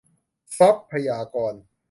[0.57, 1.53] ทรัพยากร